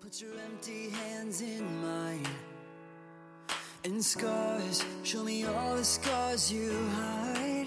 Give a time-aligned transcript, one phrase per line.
[0.00, 2.24] Put your empty hands in mine.
[3.84, 7.66] And scars, show me all the scars you hide.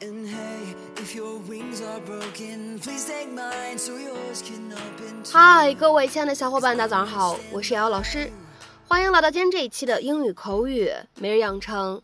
[0.00, 5.22] And hey, if your wings are broken, please take mine so yours can open.
[5.22, 5.32] too.
[5.32, 8.32] 嗨，各位亲爱的小伙伴，大家早上好，我是瑶瑶老师，
[8.88, 10.90] 欢迎来到今天这一期的英语口语
[11.20, 12.00] 每日养成。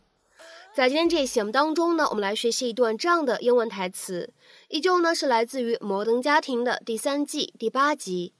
[0.75, 4.31] 在今天这一期节目当中呢，我们来学习一段这样的英文台词，
[4.69, 8.33] 依旧呢是来自于《摩登家庭》的第三季第八集。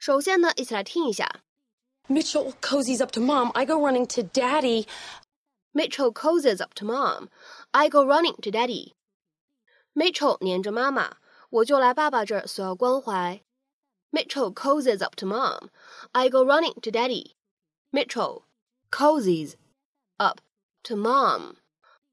[0.00, 1.42] 首先呢，一起来听一下
[2.08, 3.50] Mitchell cozies up to mom.
[3.52, 4.86] I go running to daddy.
[5.72, 7.28] Mitchell cozies up to mom.
[7.72, 8.92] I go running to daddy.
[9.94, 11.16] Mitchell 黏着妈妈，
[11.50, 13.42] 我就来爸爸这儿索要关怀。
[14.12, 15.70] Mitchell cozies up to mom.
[16.12, 17.32] I go running to daddy.
[17.90, 18.42] Mitchell
[18.90, 19.54] cozies
[20.18, 20.40] up
[20.84, 21.56] to mom.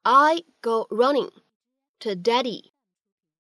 [0.02, 1.32] I go running
[2.00, 2.72] to daddy.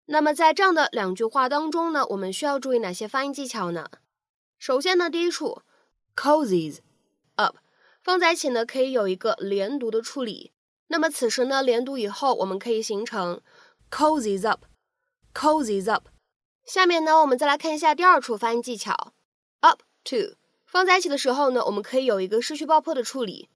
[0.07, 3.89] 那么在这样的两句话当中呢，我们需要注意哪些发音技巧呢？
[4.60, 5.62] 首先呢，第一处
[6.18, 6.80] cozies
[7.36, 7.56] up
[8.04, 10.52] 放在一起呢，可以有一个连读的处理。
[10.88, 13.42] 那么此时呢，连读以后，我们可以形成
[13.90, 16.10] cozies up，cozies up。
[16.66, 19.14] 下面呢，我们再来看一下第二处发音技巧
[19.62, 23.50] ，up to 放在一起的时候呢，我们可以有一个失去爆破的处理。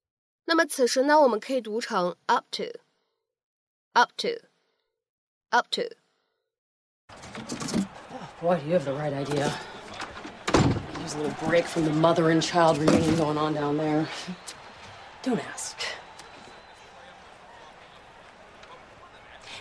[0.46, 5.82] 那么此时呢，我们可以读成 up to，up to，up to。
[8.40, 9.52] Why do you have the right idea.
[11.14, 14.08] A little break from the mother and child reunion going on down there.
[15.22, 15.78] Don't ask.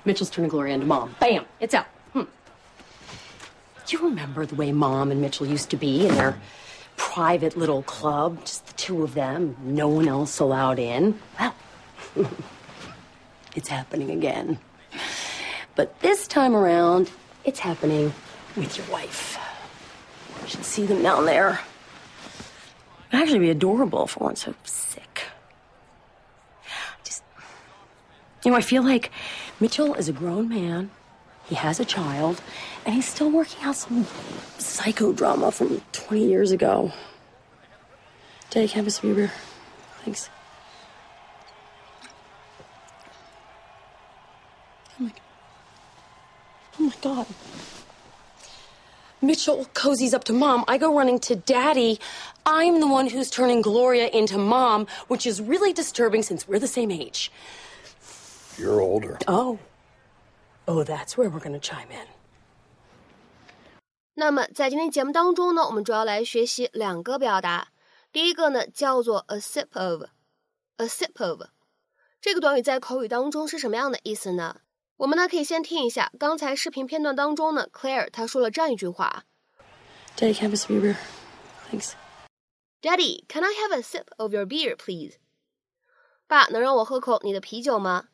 [0.05, 1.14] Mitchell's turning Gloria into mom.
[1.20, 1.45] Bam!
[1.61, 1.86] It's out.
[2.12, 2.23] Hmm.
[3.89, 6.41] You remember the way mom and Mitchell used to be in their
[6.97, 8.41] private little club?
[8.45, 11.20] Just the two of them, no one else allowed in?
[11.39, 11.55] Well,
[13.55, 14.58] it's happening again.
[15.75, 17.11] But this time around,
[17.45, 18.12] it's happening
[18.56, 19.31] with your wife.
[20.53, 21.61] Should see them down there.
[23.08, 25.25] It'd actually be adorable if we weren't so sick.
[27.05, 27.22] Just,
[28.45, 29.11] you know, I feel like
[29.61, 30.90] Mitchell is a grown man.
[31.46, 32.42] He has a child,
[32.85, 34.05] and he's still working out some
[34.58, 36.92] psychodrama from 20 years ago.
[38.51, 39.30] Daddy, can I have a?
[40.05, 40.29] Thanks.
[45.01, 45.13] Oh my,
[46.79, 47.27] oh my God.
[49.21, 50.64] Mitchell cozies up to mom.
[50.67, 51.99] I go running to daddy.
[52.45, 56.67] I'm the one who's turning Gloria into mom, which is really disturbing since we're the
[56.67, 57.32] same age.
[58.58, 59.17] You're older.
[59.27, 59.58] Oh.
[60.67, 62.08] Oh, that's where we're going to chime in.
[64.14, 67.70] 那么在今天节目当中呢，我们主要来学习两个表达。
[68.11, 71.43] 第一个呢叫做 a sip of，a sip of
[72.20, 74.58] 这个短语在口语当中是什么样的意思呢？
[75.02, 79.24] 我们呢可以先听一下刚才视频片段当中呢，Claire 她说了这样一句话
[80.17, 80.96] Daddy, can I have a beer?
[81.73, 85.14] Thanks.：“Daddy, can I have a sip of your beer, please？”
[86.29, 88.11] 爸，能让我喝口你的啤酒吗？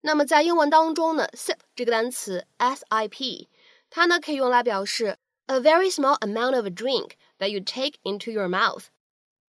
[0.00, 3.48] 那么在英文当中呢，sip 这个单词 s i p，
[3.88, 8.86] 它呢可以用来表示 a very small amount of a drink that you take into your mouth，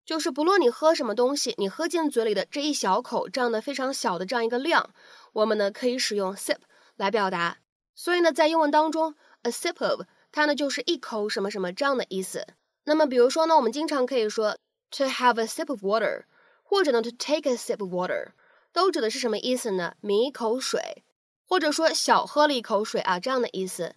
[0.06, 4.92] 就是不论你喝什么东西，你喝进嘴里的这一小口这样的非常小的这样一个量，
[5.34, 6.60] 我们呢可以使用 sip
[6.96, 7.58] 来表达。
[7.94, 10.02] 所以呢，在英文当中，a sip of
[10.32, 12.48] 它呢就是一口什么什么这样的意思。
[12.84, 14.58] 那么比如说呢，我们经常可以说
[14.92, 16.26] to have a sip of water，
[16.64, 18.34] 或者呢 to take a sip of water。
[18.72, 19.96] 都指的是什么意思呢？
[20.02, 21.06] 抿一口水，
[21.48, 23.96] 或者说小喝了一口水啊，这样的意思。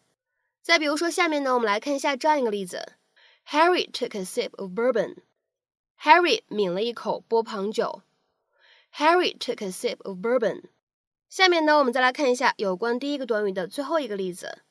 [0.62, 2.92] 再比如说，下面呢，我们来看一下这样一个例子
[3.48, 5.16] ：Harry took a sip of bourbon。
[6.00, 8.02] Harry 抿了一口波旁酒。
[8.94, 10.62] Harry took a sip of bourbon。
[11.28, 14.62] 下面呢，我们再来看一下有关第一个短语的最后一个例子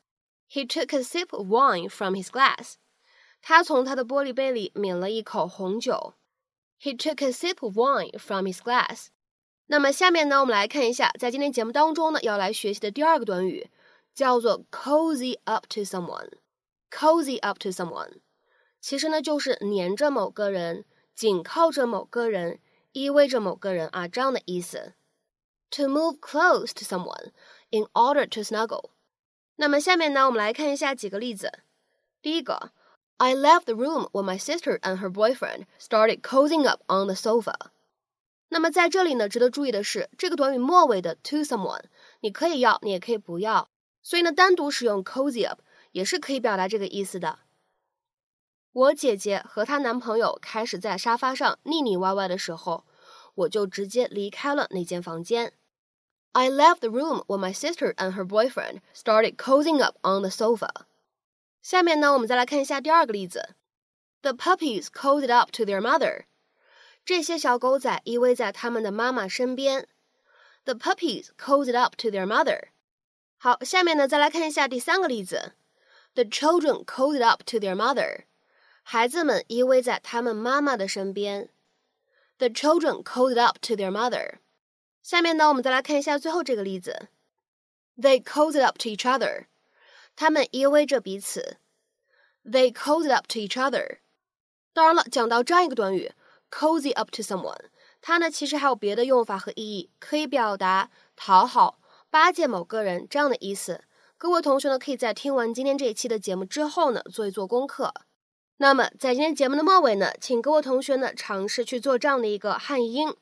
[0.52, 2.76] ：He took a sip of wine from his glass。
[3.42, 6.16] 他从他的玻璃杯里抿了一口红酒。
[6.82, 9.08] He took a sip of wine from his glass。
[9.68, 13.70] 那么下面呢，我们来看一下，在今天节目当中呢，要来学习的第二个短语
[14.16, 16.32] 叫做 cozy up to someone。
[16.90, 18.20] cozy up to someone，
[18.80, 22.60] 其实呢就是黏着某个人，紧靠着某个人，
[22.94, 24.94] 依偎着某个人啊，这样的意思。
[25.72, 27.32] To move close to someone
[27.70, 28.92] in order to snuggle。
[29.58, 31.52] 那么下面呢，我们来看一下几个例子。
[32.22, 32.72] 第一个
[33.18, 37.56] ，I left the room when my sister and her boyfriend started cozying up on the sofa。
[38.50, 41.84] 那么在这里呢，值得注意的是，这个短语末尾的 to someone，
[42.22, 43.70] 你可以要，你也可以不要。
[44.02, 45.60] 所以呢，单独使用 cozy up
[45.92, 47.40] 也是可以表达这个意思的。
[48.72, 52.86] 我姐姐和她男朋友开始在沙发上腻腻歪歪的时候，
[53.37, 55.53] 我就直接离开了那间房间。
[56.33, 60.71] I left the room when my sister and her boyfriend started cozying up on the sofa。
[61.61, 63.55] 下面呢，我们再来看一下第二个例子。
[64.23, 66.25] The puppies cozied up to their mother.
[67.05, 69.89] 这些小狗仔依偎在他们的妈妈身边。
[70.65, 72.69] The puppies cozied up to their mother.
[73.37, 75.53] 好，下面呢，再来看一下第三个例子。
[76.15, 78.25] The children cozied up to their mother.
[78.85, 81.49] 孩子们依偎在他们妈妈的身边。
[82.40, 84.40] The children cozied up to their mother.
[85.02, 87.08] 下面呢，我们再来看一下最后这个例子。
[87.98, 89.46] They cozied up to each other.
[90.16, 91.58] 他们依偎着彼此。
[92.46, 94.00] They cozied up to each other.
[94.74, 96.12] 当然了，讲到这样一个短语
[96.52, 97.70] ，cozy up to someone，
[98.02, 101.80] 它呢其实还有别的用法和意义，可以表达讨好、
[102.10, 103.84] 巴结某个人这样的意思。
[104.18, 107.94] 各位同学呢，可以在听完今天这一期的节目之后呢，做一做功课。
[108.58, 113.16] 那么在今天节目的末尾呢，请各位同学呢尝试去做这样的一个汉译英，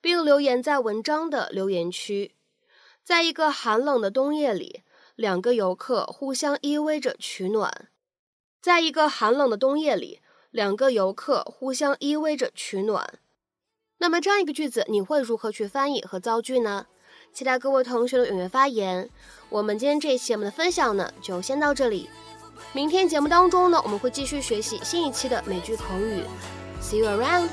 [0.00, 2.34] 并留言在文章的留言区。
[3.02, 4.82] 在一个寒冷的冬夜里，
[5.14, 7.88] 两个游客互相依偎着取暖。
[8.60, 10.20] 在一个寒冷的冬夜里。
[10.50, 13.18] 两个游客互相依偎着取暖。
[13.98, 16.86] 那么这样一个句子，你会如何去翻译和造句呢？
[17.34, 19.10] 期待各位同学的踊跃发言。
[19.50, 22.08] 我们今天这一期节目的分享呢，就先到这里。
[22.72, 26.22] 明天节目当中呢，我们会继续学习新一期的美剧口语。
[26.80, 27.48] See you around.